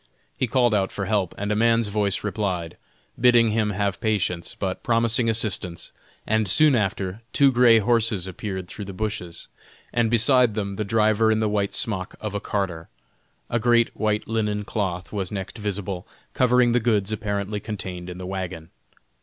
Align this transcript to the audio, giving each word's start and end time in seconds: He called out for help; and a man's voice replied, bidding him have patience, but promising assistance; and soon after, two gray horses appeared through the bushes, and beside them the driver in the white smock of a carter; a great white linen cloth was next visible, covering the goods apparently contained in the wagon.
He 0.35 0.47
called 0.47 0.73
out 0.73 0.91
for 0.91 1.05
help; 1.05 1.35
and 1.37 1.51
a 1.51 1.55
man's 1.55 1.89
voice 1.89 2.23
replied, 2.23 2.75
bidding 3.19 3.51
him 3.51 3.69
have 3.69 4.01
patience, 4.01 4.55
but 4.57 4.81
promising 4.81 5.29
assistance; 5.29 5.91
and 6.25 6.47
soon 6.47 6.73
after, 6.73 7.21
two 7.33 7.51
gray 7.51 7.77
horses 7.77 8.25
appeared 8.25 8.67
through 8.67 8.85
the 8.85 8.93
bushes, 8.95 9.47
and 9.93 10.09
beside 10.09 10.55
them 10.55 10.75
the 10.75 10.83
driver 10.83 11.31
in 11.31 11.39
the 11.39 11.47
white 11.47 11.75
smock 11.75 12.15
of 12.19 12.33
a 12.33 12.39
carter; 12.39 12.89
a 13.47 13.59
great 13.59 13.95
white 13.95 14.27
linen 14.27 14.63
cloth 14.65 15.13
was 15.13 15.31
next 15.31 15.59
visible, 15.59 16.07
covering 16.33 16.71
the 16.71 16.79
goods 16.79 17.11
apparently 17.11 17.59
contained 17.59 18.09
in 18.09 18.17
the 18.17 18.25
wagon. 18.25 18.71